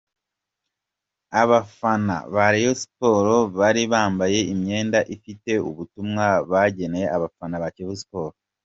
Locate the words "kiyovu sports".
7.75-8.39